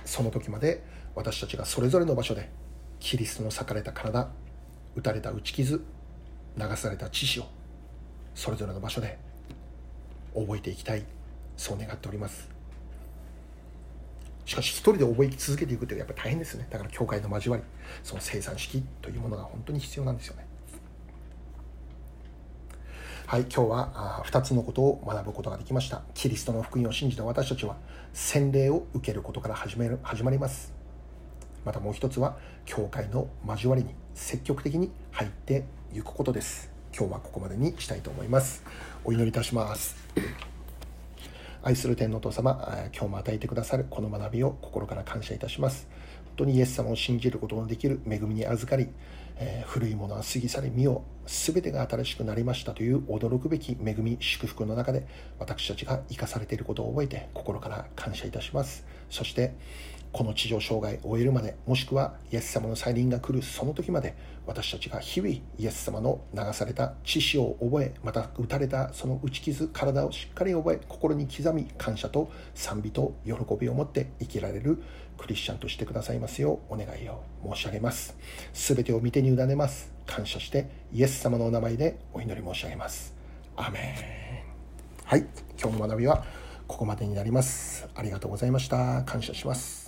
[0.05, 0.83] その時まで
[1.15, 2.49] 私たちがそれぞれの場所で
[2.99, 4.29] キリストの裂かれた体
[4.97, 5.85] 打たれた打ち傷
[6.57, 7.45] 流された知識を
[8.35, 9.19] それぞれの場所で
[10.35, 11.05] 覚えていきたい
[11.57, 12.58] そう願っております。
[14.49, 16.67] しかし一人で覚え続けていくってやっぱ大変ですね。
[16.71, 17.63] だから教会の交わり
[18.03, 20.47] その生産式というものが本当に必要なんですよね。
[23.27, 26.01] はい今日は2つのことを学ぶことができました。
[26.15, 27.77] キリストの福音を信じた私たちは
[28.15, 30.73] 洗礼を受けることから始める始まります。
[31.67, 36.71] またもう一つは教会の交わりに積極的に入っていくことです。
[36.97, 38.65] 今日はここまでにしたいと思います。
[39.05, 39.95] お祈りいたします。
[41.63, 45.89] 愛する天のお父様今日も与えてくださるこの学びを心から感謝いたします。
[46.27, 48.89] 本当にイエス様を信じることのできる恵みに預かり、
[49.37, 55.07] えー、古いものは過ぎ去り身を全てが新しくなりましたという驚くべき恵み祝福の中で
[55.41, 58.87] 私たちが生かされていることを覚えて心から感謝いたします。
[59.11, 59.53] そして
[60.13, 74.83] この地上障害を終えるまでもしくはイエス様の再臨が来るその時まで私たちが日々イエス様の流された知識を覚えまた打たれたその打ち傷体をしっかり覚え心に刻み感謝と賛美と喜びを持って生きられる
[75.19, 77.23] クリスチャンとしてくださいますようお願いを
[77.55, 78.17] 申し上げます。
[78.55, 79.93] 全てを見てに委ねます。
[80.07, 83.15] 感謝してイエス様のお名前でお祈り申し上げます。
[83.57, 85.05] アメン。
[85.05, 85.27] はい。
[85.61, 86.25] 今日の学びは
[86.67, 87.89] ここまでになります。
[87.95, 89.03] ありがとうございました。
[89.05, 89.88] 感謝します。